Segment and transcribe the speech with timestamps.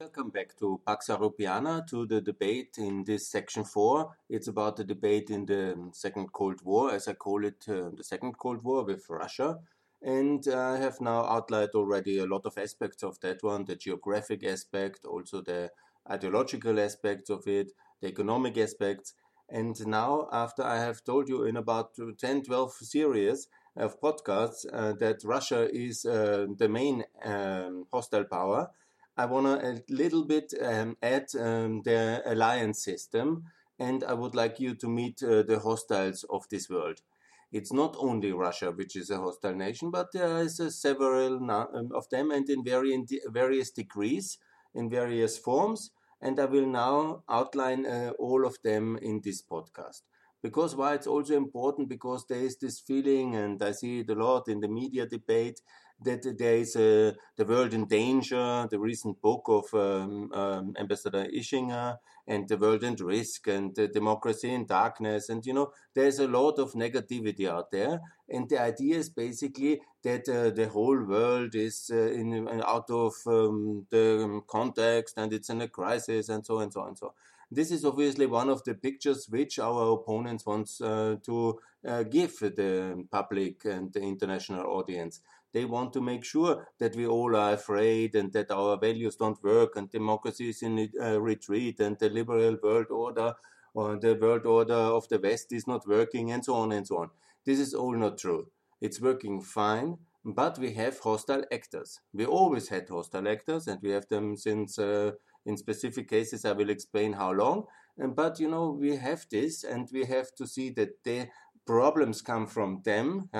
[0.00, 4.08] Welcome back to Pax Europiana, to the debate in this section 4.
[4.30, 8.04] It's about the debate in the Second Cold War, as I call it, uh, the
[8.04, 9.58] Second Cold War with Russia.
[10.00, 14.44] And I have now outlined already a lot of aspects of that one the geographic
[14.44, 15.72] aspect, also the
[16.08, 19.14] ideological aspects of it, the economic aspects.
[19.48, 24.92] And now, after I have told you in about 10 12 series of podcasts uh,
[25.00, 28.70] that Russia is uh, the main um, hostile power,
[29.18, 33.44] I want to a little bit um, add um, the alliance system,
[33.78, 37.00] and I would like you to meet uh, the hostiles of this world.
[37.52, 41.90] It's not only Russia, which is a hostile nation, but there is uh, several um,
[41.94, 44.38] of them, and in various degrees,
[44.74, 45.90] in various forms.
[46.20, 50.02] And I will now outline uh, all of them in this podcast
[50.42, 54.14] because why it's also important because there is this feeling and i see it a
[54.14, 55.60] lot in the media debate
[56.02, 61.26] that there is a, the world in danger, the recent book of um, um, Ambassador
[61.26, 65.28] Ischinger, and the world in risk, and the democracy in darkness.
[65.28, 68.00] And, you know, there's a lot of negativity out there.
[68.28, 73.14] And the idea is basically that uh, the whole world is uh, in, out of
[73.26, 77.14] um, the context and it's in a crisis and so and so and so.
[77.50, 82.38] This is obviously one of the pictures which our opponents want uh, to uh, give
[82.40, 85.20] the public and the international audience.
[85.52, 89.42] They want to make sure that we all are afraid and that our values don't
[89.42, 93.34] work and democracy is in uh, retreat and the liberal world order
[93.74, 96.98] or the world order of the West is not working and so on and so
[96.98, 97.10] on.
[97.44, 98.48] This is all not true.
[98.80, 102.00] It's working fine, but we have hostile actors.
[102.12, 105.12] We always had hostile actors and we have them since, uh,
[105.46, 107.64] in specific cases, I will explain how long.
[107.96, 111.28] But you know, we have this and we have to see that the
[111.66, 113.30] problems come from them.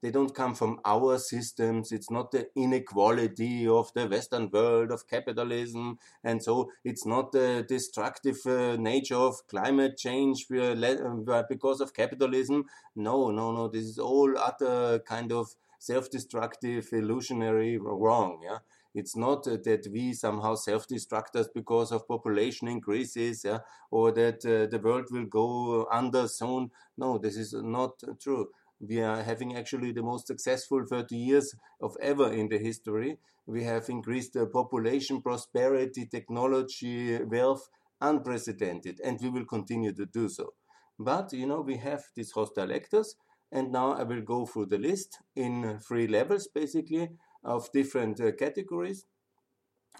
[0.00, 1.90] They don't come from our systems.
[1.90, 5.98] It's not the inequality of the Western world of capitalism.
[6.22, 12.66] And so it's not the destructive uh, nature of climate change uh, because of capitalism.
[12.94, 13.68] No, no, no.
[13.68, 15.48] This is all utter kind of
[15.80, 18.40] self-destructive, illusionary wrong.
[18.42, 18.58] Yeah.
[18.94, 23.58] It's not uh, that we somehow self-destruct us because of population increases, yeah,
[23.90, 26.70] or that uh, the world will go under soon.
[26.96, 28.48] No, this is not true
[28.80, 33.18] we are having actually the most successful 30 years of ever in the history.
[33.46, 37.68] We have increased the population, prosperity, technology, wealth,
[38.00, 40.54] unprecedented, and we will continue to do so.
[40.98, 43.16] But, you know, we have these hostile actors,
[43.50, 47.08] and now I will go through the list in three levels, basically,
[47.44, 49.06] of different uh, categories.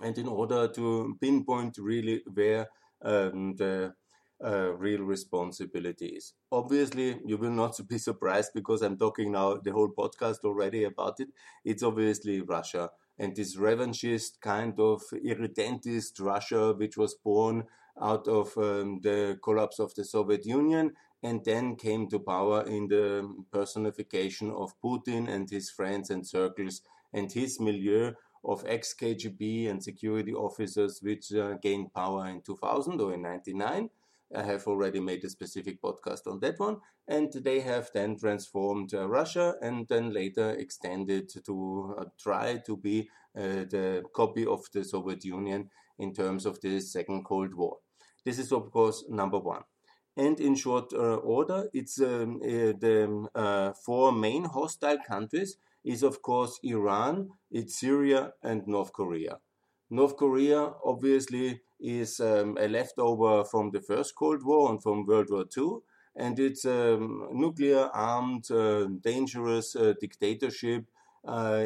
[0.01, 2.69] And in order to pinpoint really where
[3.03, 3.95] um, the
[4.45, 6.35] uh, real responsibilities.
[6.53, 11.21] Obviously, you will not be surprised because I'm talking now the whole podcast already about
[11.21, 11.29] it.
[11.65, 17.65] It's obviously Russia and this revanchist kind of irredentist Russia, which was born
[18.01, 22.87] out of um, the collapse of the Soviet Union and then came to power in
[22.87, 26.83] the personification of Putin and his friends and circles
[27.13, 28.13] and his milieu
[28.45, 33.91] of ex KGB and security officers, which uh, gained power in 2000 or in 99
[34.35, 36.79] I have already made a specific podcast on that one.
[37.07, 42.77] And they have then transformed uh, Russia and then later extended to uh, try to
[42.77, 47.79] be uh, the copy of the Soviet Union in terms of the Second Cold War.
[48.25, 49.63] This is, of course, number one.
[50.17, 56.03] And in short uh, order, it's um, uh, the uh, four main hostile countries is,
[56.03, 59.39] of course, Iran, it's Syria, and North Korea.
[59.91, 65.29] North Korea, obviously, is um, a leftover from the First Cold War and from World
[65.31, 65.79] War II.
[66.17, 70.85] And it's a um, nuclear armed, uh, dangerous uh, dictatorship
[71.27, 71.65] uh,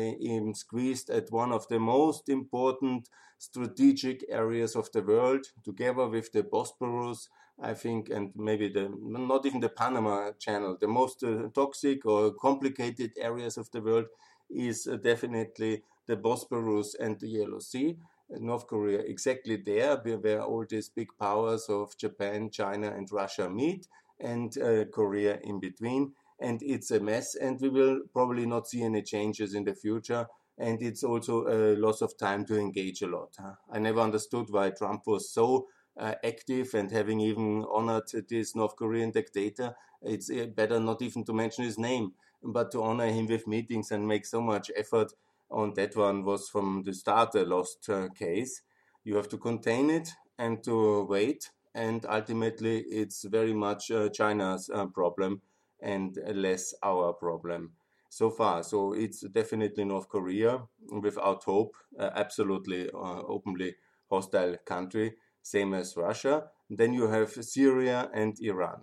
[0.55, 6.43] squeezed at one of the most important strategic areas of the world, together with the
[6.43, 7.29] Bosporus,
[7.61, 12.33] I think, and maybe the not even the Panama Channel, the most uh, toxic or
[12.35, 14.07] complicated areas of the world
[14.51, 17.97] is uh, definitely the Bosporus and the Yellow Sea.
[18.39, 23.87] North Korea exactly there where all these big powers of Japan, China, and Russia meet,
[24.21, 26.13] and uh, Korea in between.
[26.41, 30.27] And it's a mess, and we will probably not see any changes in the future.
[30.59, 33.31] And it's also a loss of time to engage a lot.
[33.39, 33.55] Huh?
[33.71, 38.77] I never understood why Trump was so uh, active and having even honored this North
[38.77, 39.75] Korean dictator.
[40.03, 42.13] It's uh, better not even to mention his name,
[42.43, 45.13] but to honor him with meetings and make so much effort
[45.53, 48.63] on that one was from the start a lost uh, case.
[49.05, 50.09] You have to contain it
[50.39, 55.43] and to wait, and ultimately it's very much uh, China's uh, problem
[55.81, 57.73] and less our problem
[58.09, 58.63] so far.
[58.63, 60.63] So it's definitely North Korea
[61.01, 63.75] without hope, absolutely uh, openly
[64.11, 66.45] hostile country, same as Russia.
[66.71, 68.83] Then you have Syria and Iran.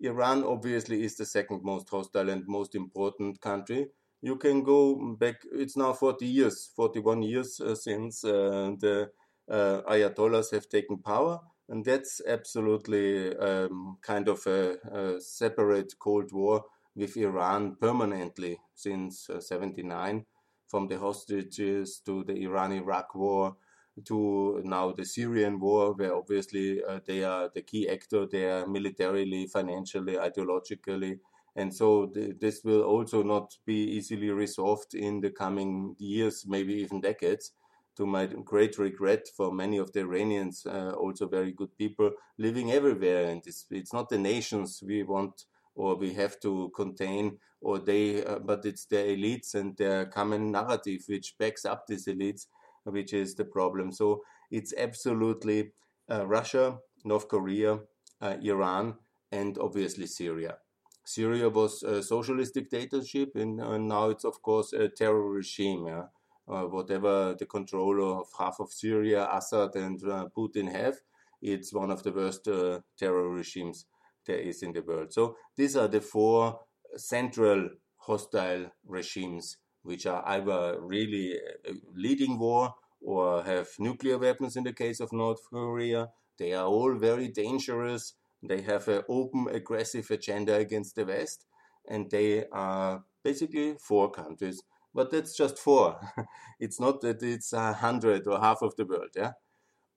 [0.00, 3.88] Iran obviously is the second most hostile and most important country.
[4.22, 9.10] You can go back, it's now 40 years, 41 years uh, since uh, the
[9.50, 11.40] uh, Ayatollahs have taken power.
[11.68, 16.64] And that's absolutely um, kind of a, a, separate Cold War
[16.94, 20.24] with Iran permanently since uh, 79,
[20.68, 23.56] from the hostages to the Iran Iraq war
[24.04, 29.46] to now the Syrian war, where obviously uh, they are the key actor there militarily,
[29.46, 31.18] financially, ideologically.
[31.56, 36.74] And so th- this will also not be easily resolved in the coming years, maybe
[36.74, 37.52] even decades.
[37.96, 42.72] To my great regret for many of the Iranians, uh, also very good people living
[42.72, 43.28] everywhere.
[43.28, 45.44] And it's, it's not the nations we want
[45.74, 50.50] or we have to contain or they, uh, but it's the elites and their common
[50.50, 52.46] narrative which backs up these elites
[52.84, 53.92] which is the problem.
[53.92, 55.72] So it's absolutely
[56.10, 57.80] uh, Russia, North Korea,
[58.20, 58.94] uh, Iran,
[59.30, 60.56] and obviously Syria.
[61.04, 65.86] Syria was a socialist dictatorship, and, and now it's of course a terror regime.
[65.86, 66.04] Yeah?
[66.48, 70.96] Uh, whatever the control of half of Syria, Assad and uh, Putin have,
[71.40, 73.86] it's one of the worst uh, terror regimes
[74.26, 75.12] there is in the world.
[75.12, 76.60] So these are the four
[76.96, 81.36] central hostile regimes which are either really
[81.68, 86.08] uh, leading war or have nuclear weapons in the case of North Korea.
[86.38, 88.14] They are all very dangerous.
[88.42, 91.46] They have an open, aggressive agenda against the West,
[91.88, 94.62] and they are basically four countries.
[94.94, 95.98] But that's just four.
[96.60, 99.10] it's not that it's a hundred or half of the world.
[99.16, 99.32] Yeah,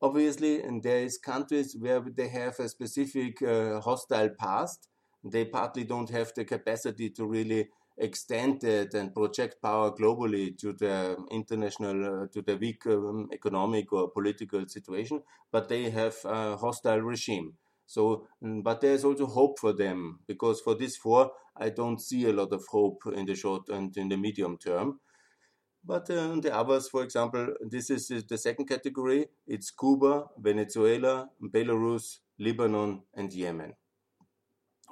[0.01, 4.87] obviously, and there is countries where they have a specific uh, hostile past.
[5.23, 10.73] They partly don't have the capacity to really extend it and project power globally to
[10.73, 15.21] the international, uh, to the weak um, economic or political situation,
[15.51, 17.53] but they have a hostile regime.
[17.85, 22.25] So, mm, but there's also hope for them because for these four, I don't see
[22.25, 24.99] a lot of hope in the short and in the medium term.
[25.83, 29.27] But uh, the others, for example, this is the second category.
[29.45, 33.73] It's Cuba, Venezuela, Belarus, Lebanon, and Yemen.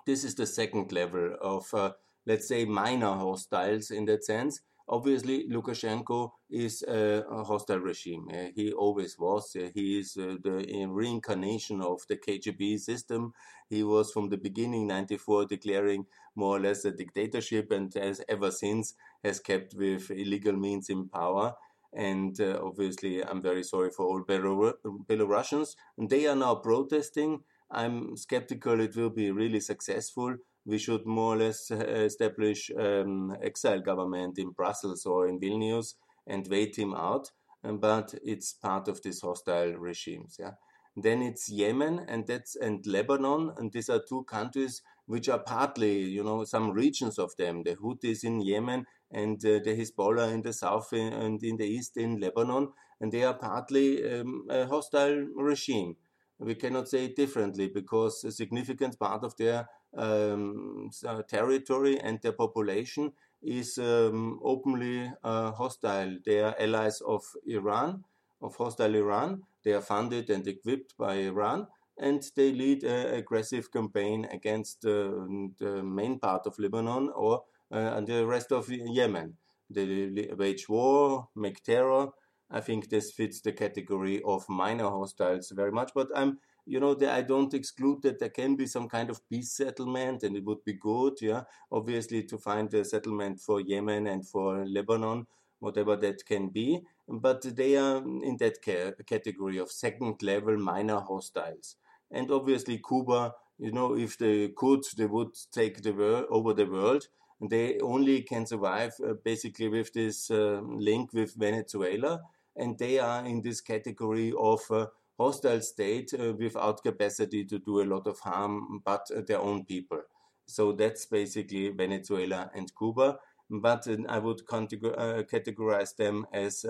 [0.06, 1.94] This is the second level of uh,
[2.26, 4.62] let's say, minor hostiles in that sense.
[4.90, 8.28] Obviously, Lukashenko is a, hostile regime.
[8.30, 9.56] Uh, he always was.
[9.56, 13.34] Uh, he is uh, the reincarnation of the KGB system.
[13.70, 18.52] He was from the beginning, 94, declaring more or less a dictatorship and has ever
[18.52, 21.56] since has kept with illegal means in power.
[21.94, 24.76] And uh, obviously, I'm very sorry for all Belarus-
[25.08, 25.76] Belarusians.
[25.98, 27.42] And they are now protesting.
[27.72, 33.36] I'm skeptical it will be really successful we should more or less uh, establish um,
[33.42, 35.96] exile government in Brussels or in Vilnius
[36.26, 37.32] and wait him out.
[37.64, 40.38] Um, but it's part of these hostile regimes.
[40.40, 40.52] Yeah.
[40.96, 46.04] Then it's Yemen and that's and Lebanon, and these are two countries which are partly,
[46.04, 47.64] you know, some regions of them.
[47.64, 51.98] The Houthis in Yemen and uh, the Hezbollah in the south and in the east
[51.98, 52.70] in Lebanon,
[53.02, 55.96] and they are partly um, a hostile regime.
[56.40, 62.22] We cannot say it differently because a significant part of their um, uh, territory and
[62.22, 66.18] their population is um, openly uh, hostile.
[66.26, 68.04] They are allies of Iran,
[68.42, 69.44] of hostile Iran.
[69.64, 71.68] They are funded and equipped by Iran,
[71.98, 75.12] and they lead an aggressive campaign against uh,
[75.60, 79.38] the main part of Lebanon or uh, the rest of Yemen.
[79.70, 82.10] They wage war, make terror.
[82.52, 86.98] I think this fits the category of minor hostiles very much, but I'm you know,
[87.10, 90.64] I don't exclude that there can be some kind of peace settlement, and it would
[90.64, 95.28] be good, yeah, obviously to find a settlement for Yemen and for Lebanon,
[95.60, 96.82] whatever that can be.
[97.08, 101.76] But they are in that ca- category of second level minor hostiles.
[102.12, 106.66] And obviously, Cuba, you know, if they could, they would take the world over the
[106.66, 107.08] world.
[107.42, 112.22] And they only can survive uh, basically with this uh, link with Venezuela,
[112.56, 114.86] and they are in this category of uh,
[115.18, 119.66] hostile state uh, without capacity to do a lot of harm but uh, their own
[119.66, 120.02] people.
[120.46, 123.20] So that's basically Venezuela and Cuba.
[123.50, 126.66] But uh, I would categorize them as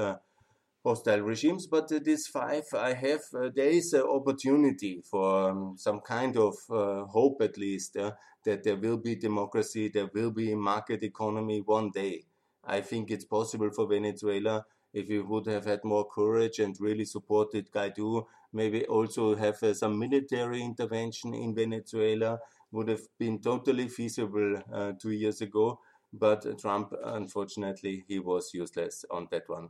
[0.84, 1.68] hostile regimes.
[1.68, 7.42] But these five, I have, there is an opportunity for um, some kind of hope,
[7.42, 12.26] at least, that there will be democracy, there will be market economy one day.
[12.66, 17.06] I think it's possible for Venezuela if we would have had more courage and really
[17.06, 22.40] supported Guaido, maybe also have uh, some military intervention in Venezuela
[22.72, 25.80] would have been totally feasible uh, two years ago.
[26.12, 29.70] But Trump, unfortunately, he was useless on that one.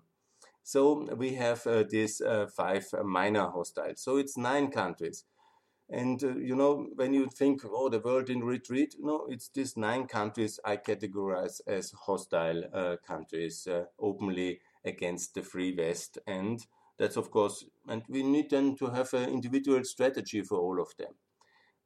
[0.64, 4.02] So we have uh, these uh, five minor hostiles.
[4.02, 5.26] So it's nine countries.
[5.90, 9.78] And uh, you know, when you think, oh, the world in retreat, no, it's these
[9.78, 16.18] nine countries I categorize as hostile uh, countries, uh, openly against the free West.
[16.28, 16.60] And
[16.98, 20.96] that's of course, and we need then to have an individual strategy for all of
[20.98, 21.14] them.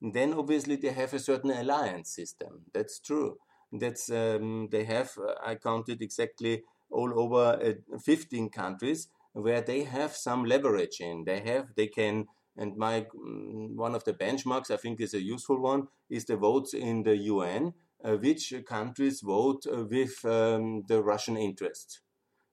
[0.01, 2.66] And then obviously they have a certain alliance system.
[2.74, 3.38] That's true.
[3.72, 5.12] That's um, they have.
[5.18, 11.25] Uh, I counted exactly all over uh, 15 countries where they have some leverage in.
[11.25, 11.75] They have.
[11.75, 12.27] They can.
[12.56, 16.38] And my mm, one of the benchmarks I think is a useful one is the
[16.38, 17.74] votes in the UN.
[18.04, 22.01] Uh, which countries vote uh, with um, the Russian interests?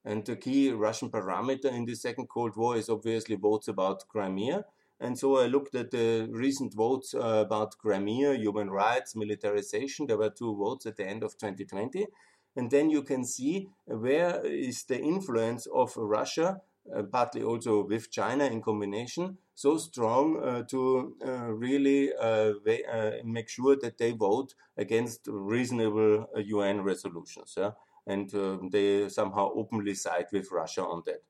[0.04, 4.64] And the key Russian parameter in the Second Cold War is obviously votes about Crimea.
[5.00, 10.06] And so I looked at the recent votes uh, about Crimea, human rights, militarization.
[10.06, 12.06] There were two votes at the end of 2020.
[12.56, 16.60] And then you can see where is the influence of Russia,
[16.94, 22.52] uh, partly also with China in combination, so strong uh, to uh, really uh,
[22.92, 27.54] uh, make sure that they vote against reasonable UN resolutions.
[27.56, 27.70] Yeah?
[28.06, 31.22] And uh, they somehow openly side with Russia on that.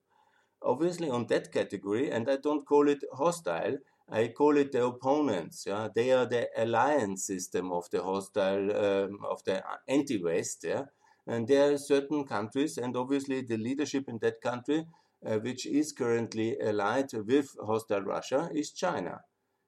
[0.62, 3.78] Obviously, on that category, and I don't call it hostile,
[4.10, 5.64] I call it the opponents.
[5.66, 10.64] Yeah, they are the alliance system of the hostile, um, of the anti-West.
[10.64, 10.86] Yeah,
[11.26, 14.86] and there are certain countries, and obviously the leadership in that country,
[15.24, 19.20] uh, which is currently allied with hostile Russia, is China.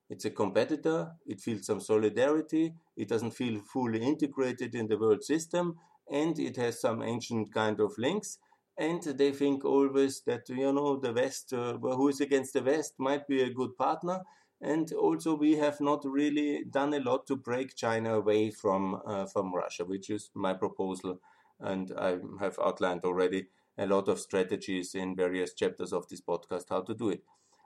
[0.09, 1.13] It's a competitor.
[1.27, 2.75] It feels some solidarity.
[2.97, 5.79] It doesn't feel fully integrated in the world system,
[6.11, 8.39] and it has some ancient kind of links.
[8.79, 12.95] And they think always that, you know, the West, uh, who is against the West,
[12.99, 14.21] might be a good partner.
[14.61, 19.27] And also, we have not really done a lot to break China away from, uh,
[19.27, 21.21] from Russia, which is my proposal.
[21.59, 23.47] And I have outlined already
[23.79, 27.23] a lot of strategies in various chapters of this podcast how to do it.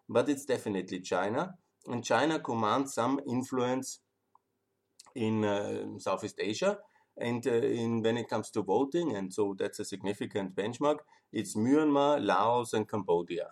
[0.08, 1.54] But it's definitely China.
[1.86, 4.00] And China commands some influence
[5.14, 6.78] in uh, Southeast Asia
[7.20, 10.98] and uh, in, when it comes to voting, and so that's a significant benchmark,
[11.32, 13.48] it's Myanmar, Laos, and Cambodia.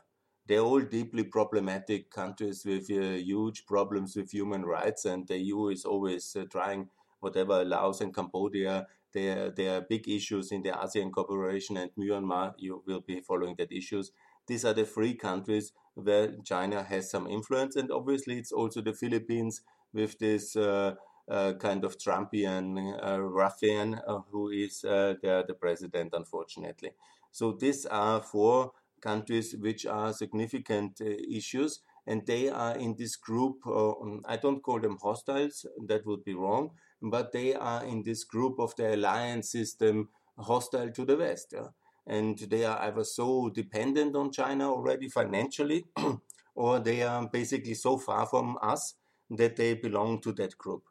[0.47, 5.69] They're all deeply problematic countries with uh, huge problems with human rights, and the EU
[5.69, 6.89] is always uh, trying
[7.21, 8.87] whatever Laos and Cambodia.
[9.13, 13.57] There, there are big issues in the ASEAN cooperation, and Myanmar, you will be following
[13.59, 14.11] that issues.
[14.47, 18.95] These are the three countries where China has some influence, and obviously it's also the
[18.95, 20.95] Philippines with this uh,
[21.31, 26.93] uh, kind of Trumpian uh, ruffian uh, who is the, the president, unfortunately.
[27.33, 33.59] So these are four countries which are significant issues and they are in this group.
[33.67, 33.93] Uh,
[34.25, 36.71] I don't call them hostiles, that would be wrong,
[37.03, 40.09] but they are in this group of the alliance system
[40.39, 41.53] hostile to the West.
[41.53, 41.69] Yeah?
[42.07, 45.85] And they are either so dependent on China already financially,
[46.55, 48.95] or they are basically so far from us
[49.29, 50.88] that they belong to that group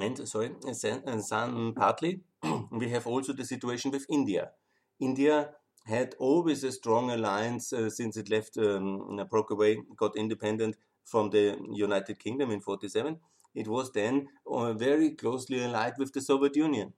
[0.00, 2.20] and sorry, and some partly
[2.70, 4.50] we have also the situation with India.
[5.00, 5.50] India
[5.86, 11.30] had always a strong alliance uh, since it left, um, broke away, got independent from
[11.30, 13.18] the United Kingdom in 47.
[13.54, 16.92] It was then uh, very closely allied with the Soviet Union.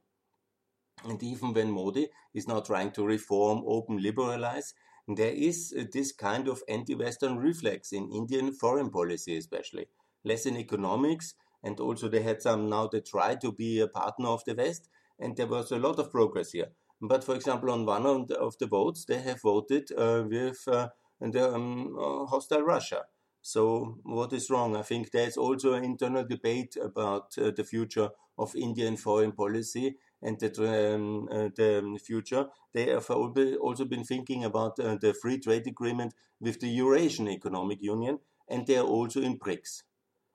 [1.05, 4.75] And even when Modi is now trying to reform, open, liberalize,
[5.09, 9.87] there is uh, this kind of anti Western reflex in Indian foreign policy, especially.
[10.25, 14.29] Less in economics, and also they had some now they try to be a partner
[14.29, 14.89] of the West,
[15.19, 16.69] and there was a lot of progress here.
[17.01, 20.89] But for example, on one of the, votes, they have voted uh, with uh,
[21.21, 23.03] the um, uh, hostile Russia.
[23.41, 24.77] So what is wrong?
[24.77, 29.97] I think there's also an internal debate about uh, the future of Indian foreign policy
[30.23, 32.47] and the, um, uh, the future.
[32.73, 37.83] They have also been thinking about uh, the free trade agreement with the Eurasian Economic
[37.83, 39.83] Union, and they are also in BRICS.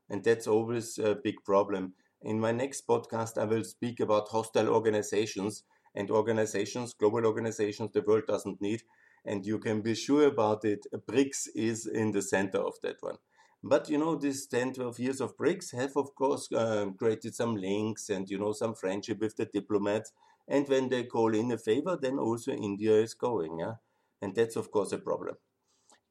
[0.10, 1.94] And that's always a big problem.
[2.22, 5.64] In my next podcast, I will speak about hostile organizations
[5.96, 8.84] and organizations, global organizations the world doesn't need.
[9.26, 10.86] And you can be sure about it.
[11.08, 13.18] BRICS is in the center of that one.
[13.64, 17.56] But you know, these 10, 12 years of BRICS have, of course, uh, created some
[17.56, 20.14] links and, you know, some friendship with the diplomats.
[20.48, 23.60] And when they call in a favor, then also India is going.
[23.60, 23.76] Yeah?
[24.22, 25.36] And that's, of course, a problem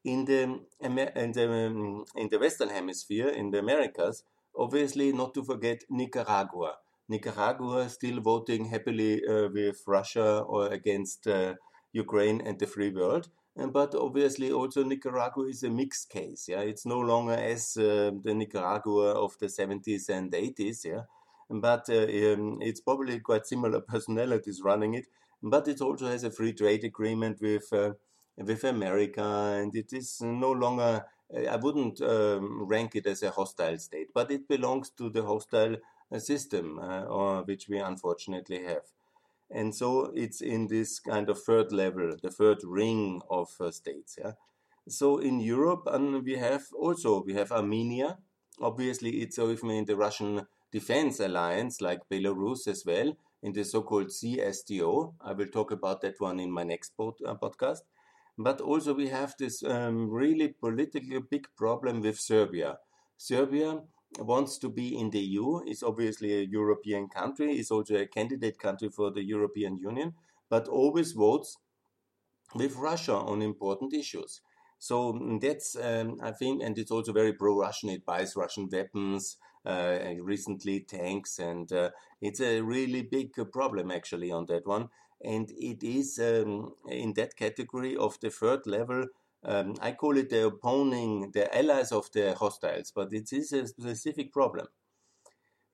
[0.04, 0.94] in the, in
[1.32, 4.22] the, um, in the Western Hemisphere, in the Americas,
[4.56, 6.76] obviously not to forget Nicaragua.
[7.08, 11.54] Nicaragua still voting happily uh, with Russia or against uh,
[11.92, 13.28] Ukraine and the free world.
[13.72, 16.46] but obviously, also Nicaragua is a mixed case.
[16.48, 20.84] Yeah, it's no longer as uh, the Nicaragua of the 70s and 80s.
[20.84, 21.04] Yeah,
[21.48, 25.06] but uh, um, it's probably quite similar personalities running it.
[25.42, 27.90] but it also has a free trade agreement with uh,
[28.36, 29.22] with America,
[29.60, 31.04] and it is no longer.
[31.50, 35.76] I wouldn't um, rank it as a hostile state, but it belongs to the hostile
[36.12, 38.82] uh, system, uh, or which we unfortunately have.
[39.50, 44.16] And so it's in this kind of third level, the third ring of uh, states.
[44.18, 44.32] Yeah.
[44.88, 48.18] So in Europe, and we have also we have Armenia.
[48.60, 54.10] Obviously, it's even in the Russian defense alliance, like Belarus as well, in the so-called
[54.10, 55.14] CSTO.
[55.20, 57.80] I will talk about that one in my next pod, podcast.
[58.38, 62.78] But also we have this um, really politically big problem with Serbia.
[63.16, 63.80] Serbia
[64.18, 68.58] wants to be in the EU, is obviously a European country, is also a candidate
[68.58, 70.14] country for the European Union,
[70.48, 71.58] but always votes
[72.54, 74.40] with Russia on important issues.
[74.78, 77.90] So that's, um, I think, and it's also very pro-Russian.
[77.90, 81.90] It buys Russian weapons, uh, recently tanks, and uh,
[82.20, 84.88] it's a really big problem actually on that one.
[85.22, 89.06] And it is um, in that category of the third level
[89.46, 93.66] um, I call it the opposing, the allies of the hostiles, but it is a
[93.66, 94.66] specific problem.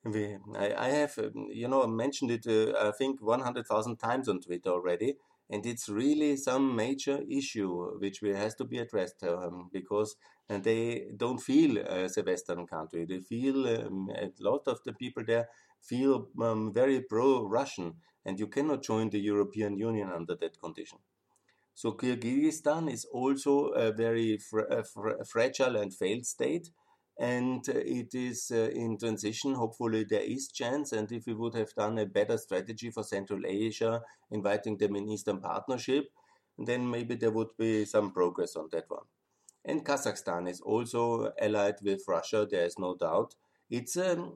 [0.05, 4.41] We, I, I, have, um, you know, mentioned it, uh, I think, 100,000 times on
[4.41, 5.15] Twitter already,
[5.49, 10.15] and it's really some major issue which has to be addressed um, because
[10.49, 13.05] uh, they don't feel as a Western country.
[13.05, 15.47] They feel um, a lot of the people there
[15.81, 20.99] feel um, very pro-Russian, and you cannot join the European Union under that condition.
[21.75, 26.69] So Kyrgyzstan is also a very fra fra fragile and failed state,
[27.19, 29.55] and uh, it is uh, in transition.
[29.55, 30.91] Hopefully, there is chance.
[30.91, 34.01] And if we would have done a better strategy for Central Asia,
[34.31, 36.05] inviting them in Eastern Partnership,
[36.57, 39.05] then maybe there would be some progress on that one.
[39.65, 42.47] And Kazakhstan is also allied with Russia.
[42.49, 43.35] There is no doubt.
[43.69, 44.29] It's a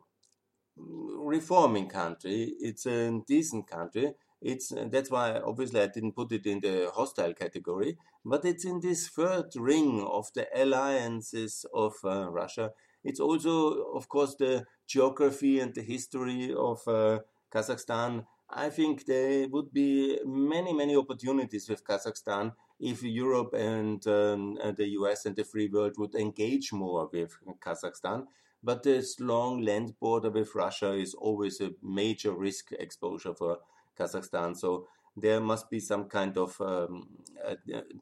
[0.78, 2.54] reforming country.
[2.60, 6.92] It's a decent country it's uh, that's why obviously I didn't put it in the
[6.94, 12.72] hostile category, but it's in this third ring of the alliances of uh, Russia.
[13.04, 17.20] It's also, of course, the geography and the history of uh,
[17.52, 18.26] Kazakhstan.
[18.50, 24.78] I think there would be many, many opportunities with Kazakhstan if Europe and, um, and
[24.78, 28.26] the US and the free world would engage more with Kazakhstan.
[28.68, 33.60] But this long land border with Russia is always a major risk exposure for
[33.98, 34.58] Kazakhstan.
[34.58, 37.08] So there must be some kind of um,
[37.48, 37.56] uh,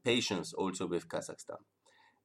[0.04, 1.60] patience also with Kazakhstan.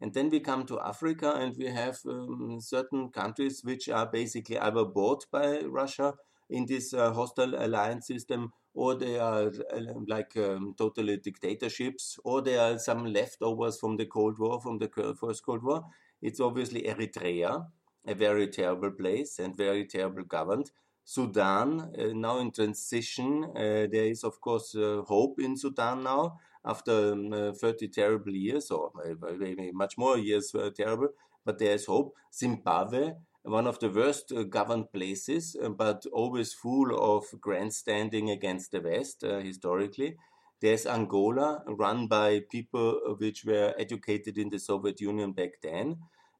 [0.00, 4.58] And then we come to Africa and we have um, certain countries which are basically
[4.58, 6.14] either bought by Russia
[6.48, 12.40] in this uh, hostile alliance system or they are uh, like um, totally dictatorships or
[12.40, 14.88] there are some leftovers from the Cold War, from the
[15.20, 15.84] first Cold War.
[16.22, 17.66] It's obviously Eritrea,
[18.06, 20.70] a very terrible place and very terrible governed.
[21.04, 23.44] Sudan, uh, now in transition.
[23.56, 28.70] Uh, there is, of course, uh, hope in Sudan now after um, 30 terrible years,
[28.70, 28.92] or
[29.38, 31.08] maybe much more years were terrible,
[31.44, 32.14] but there is hope.
[32.32, 39.22] Zimbabwe, one of the worst governed places, but always full of grandstanding against the West
[39.22, 40.16] historically.
[40.60, 45.96] There's Angola, run by people which were educated in the Soviet Union back then,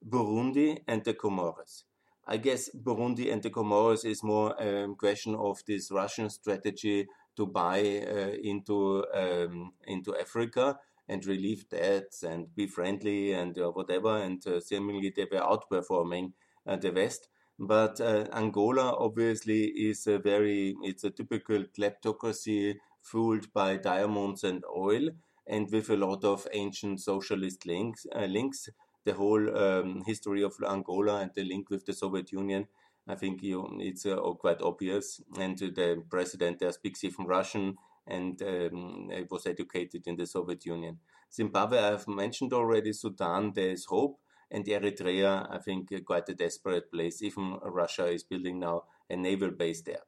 [0.08, 1.84] Burundi, and the Comoros.
[2.26, 7.08] I guess Burundi and the Comoros is more a um, question of this Russian strategy
[7.36, 13.70] to buy uh, into um, into Africa and relieve debts and be friendly and uh,
[13.70, 14.16] whatever.
[14.18, 16.32] And uh, seemingly they were outperforming
[16.66, 17.28] uh, the West.
[17.58, 24.62] But uh, Angola obviously is a very it's a typical kleptocracy fueled by diamonds and
[24.74, 25.08] oil
[25.46, 28.68] and with a lot of ancient socialist links uh, links
[29.04, 32.66] the whole um, history of Angola and the link with the Soviet Union.
[33.08, 35.20] I think you, it's uh, quite obvious.
[35.38, 40.98] And the president there speaks even Russian and um, was educated in the Soviet Union.
[41.32, 42.92] Zimbabwe, I've mentioned already.
[42.92, 44.18] Sudan, there is hope.
[44.50, 47.22] And Eritrea, I think, uh, quite a desperate place.
[47.22, 50.02] Even Russia is building now a naval base there.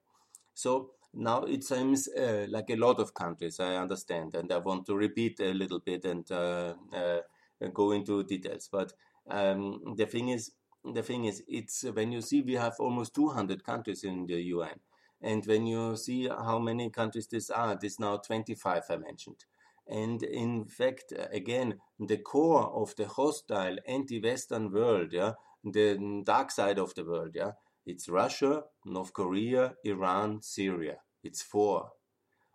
[0.54, 4.34] So now it seems uh, like a lot of countries, I understand.
[4.34, 7.20] And I want to repeat a little bit and uh, uh
[7.68, 8.68] go into details.
[8.70, 8.92] But
[9.30, 10.52] um, the thing is,
[10.84, 14.80] the thing is, it's when you see we have almost 200 countries in the UN,
[15.20, 19.44] and when you see how many countries this are, this now 25 I mentioned.
[19.88, 25.32] And in fact, again, the core of the hostile anti-Western world, yeah,
[25.64, 27.52] the dark side of the world, yeah,
[27.84, 30.98] it's Russia, North Korea, Iran, Syria.
[31.24, 31.90] It's four.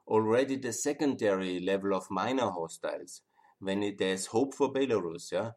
[0.08, 3.22] Already the secondary level of minor hostiles
[3.60, 5.52] when it, there's hope for Belarus, yeah,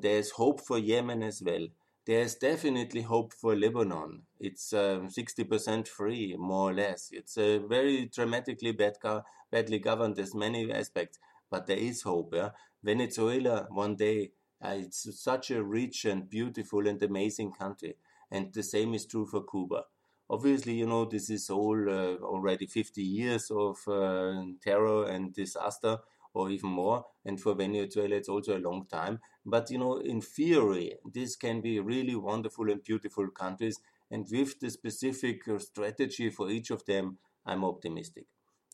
[0.00, 1.66] there's hope for Yemen as well.
[2.04, 4.22] there's definitely hope for Lebanon.
[4.40, 7.10] It's uh, 60% free, more or less.
[7.12, 10.16] It's a very dramatically bad go- badly governed.
[10.16, 11.18] There's many aspects,
[11.50, 12.34] but there is hope.
[12.34, 12.50] Yeah?
[12.82, 14.32] Venezuela, one day,
[14.64, 17.94] uh, it's such a rich and beautiful and amazing country.
[18.32, 19.84] And the same is true for Cuba.
[20.28, 25.98] Obviously, you know, this is all uh, already 50 years of uh, terror and disaster
[26.34, 27.04] or even more.
[27.24, 29.20] And for Venezuela, it's also a long time.
[29.44, 33.80] But, you know, in theory, this can be really wonderful and beautiful countries.
[34.10, 38.26] And with the specific uh, strategy for each of them, I'm optimistic.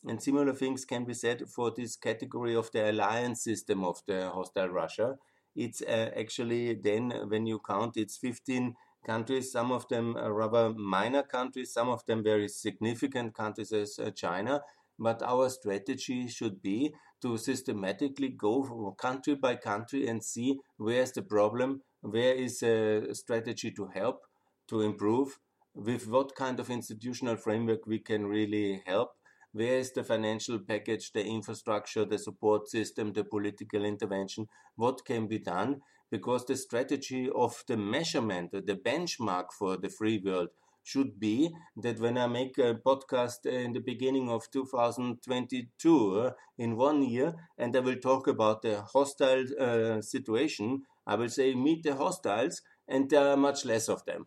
[0.06, 4.28] And similar things can be said for this category of the alliance system of the
[4.30, 5.18] hostile Russia.
[5.54, 11.22] It's uh, actually then, when you count, it's 15 countries, some of them rather minor
[11.22, 14.62] countries, some of them very significant countries as uh, China.
[14.98, 21.22] But our strategy should be to systematically go country by country and see where's the
[21.22, 24.22] problem, where is a strategy to help,
[24.68, 25.38] to improve,
[25.74, 29.10] with what kind of institutional framework we can really help,
[29.52, 35.26] where is the financial package, the infrastructure, the support system, the political intervention, what can
[35.26, 35.80] be done,
[36.10, 40.48] because the strategy of the measurement, the benchmark for the free world
[40.88, 46.76] should be that when I make a podcast in the beginning of 2022 uh, in
[46.76, 51.82] one year, and I will talk about the hostile uh, situation, I will say meet
[51.82, 54.24] the hostiles, and there are much less of them.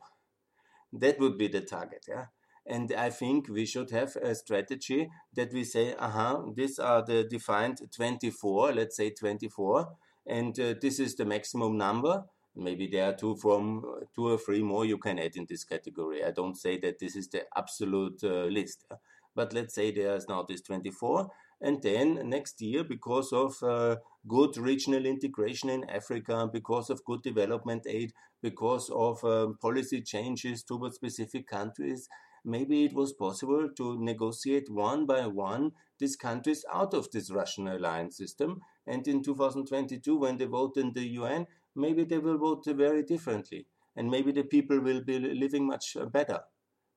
[0.93, 2.25] That would be the target, yeah.
[2.65, 7.23] And I think we should have a strategy that we say, aha, these are the
[7.23, 9.87] defined 24, let's say 24,
[10.27, 13.83] and uh, this is the maximum number maybe there are two from
[14.15, 16.23] two or three more you can add in this category.
[16.23, 18.85] I don't say that this is the absolute uh, list,
[19.35, 21.29] but let's say there's now this 24,
[21.61, 27.21] and then next year, because of uh, good regional integration in Africa, because of good
[27.21, 32.09] development aid, because of um, policy changes towards specific countries,
[32.43, 37.67] maybe it was possible to negotiate one by one these countries out of this Russian
[37.67, 38.61] alliance system.
[38.87, 43.67] And in 2022, when they vote in the UN, maybe they will vote very differently.
[43.95, 46.39] And maybe the people will be living much uh, better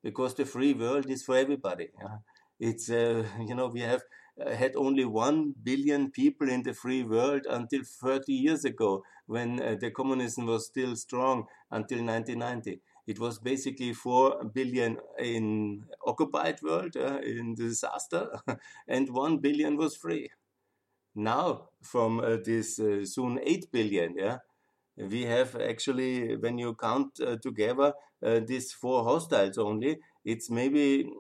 [0.02, 1.88] because the free world is for everybody.
[2.00, 2.18] Yeah?
[2.60, 4.02] It's, uh, you know, we have
[4.40, 9.60] uh, had only 1 billion people in the free world until 30 years ago when
[9.62, 16.60] uh, the communism was still strong until 1990 it was basically 4 billion in occupied
[16.62, 18.28] world uh, in disaster
[18.88, 20.30] and 1 billion was free
[21.14, 24.38] now from uh, this uh, soon 8 billion yeah
[24.96, 27.92] we have actually, when you count uh, together
[28.24, 31.10] uh, these four hostiles only, it's maybe,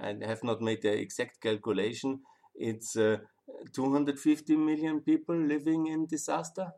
[0.00, 2.20] I have not made the exact calculation,
[2.54, 3.18] it's uh,
[3.72, 6.72] 250 million people living in disaster.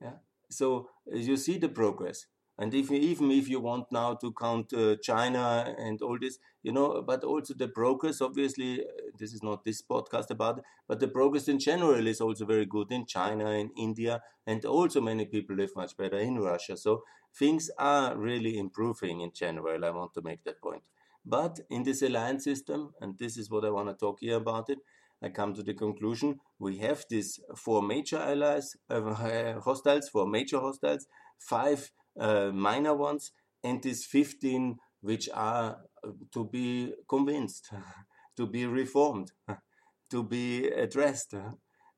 [0.00, 0.16] Yeah.
[0.50, 2.26] So you see the progress.
[2.62, 6.70] And if, even if you want now to count uh, China and all this, you
[6.70, 8.84] know, but also the progress, obviously, uh,
[9.18, 12.64] this is not this podcast about it, but the progress in general is also very
[12.64, 16.76] good in China, in India, and also many people live much better in Russia.
[16.76, 17.02] So
[17.36, 19.84] things are really improving in general.
[19.84, 20.84] I want to make that point.
[21.26, 24.70] But in this alliance system, and this is what I want to talk here about
[24.70, 24.78] it,
[25.20, 29.14] I come to the conclusion we have these four major allies, uh,
[29.64, 33.32] hostiles, four major hostiles, five uh, minor ones,
[33.64, 37.70] and these 15 which are uh, to be convinced,
[38.36, 39.32] to be reformed,
[40.10, 41.34] to be addressed.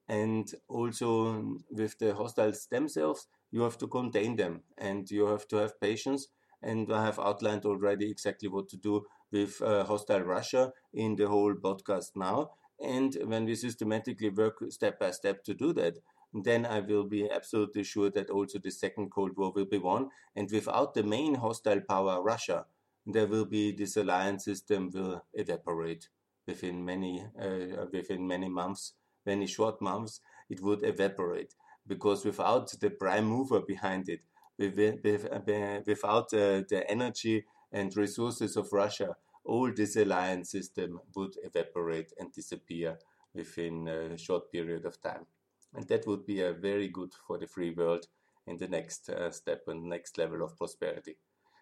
[0.09, 5.57] And also with the hostiles themselves, you have to contain them and you have to
[5.57, 6.29] have patience.
[6.63, 11.29] And I have outlined already exactly what to do with uh, hostile Russia in the
[11.29, 12.51] whole podcast now.
[12.81, 15.99] And when we systematically work step by step to do that,
[16.35, 20.11] then I will be absolutely sure that also the second Cold War will be won.
[20.35, 22.67] And without the main hostile power, Russia,
[23.07, 26.09] there will be this alliance system will evaporate
[26.47, 28.95] within many uh, within many months,
[29.25, 30.21] many short months.
[30.51, 31.55] It would evaporate
[31.87, 34.23] because without the prime mover behind it,
[34.59, 42.33] without uh, the energy and resources of Russia, all this alliance system would evaporate and
[42.33, 42.99] disappear
[43.35, 45.27] within a short period of time.
[45.75, 48.07] And that would be a very good for the free world
[48.47, 51.17] in the next uh, step and next level of prosperity.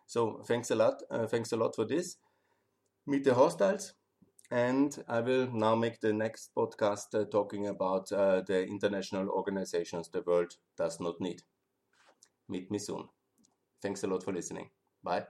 [0.07, 1.03] So thanks a lot.
[1.11, 2.17] Uh, thanks a lot for this.
[3.07, 3.95] Meet the hostiles.
[4.51, 10.11] And I will now make the next podcast uh, talking about uh, the international organizations
[10.11, 11.43] the world does not need.
[12.49, 13.09] Meet me soon.
[13.81, 14.71] Thanks a lot for listening.
[15.03, 15.27] Bye.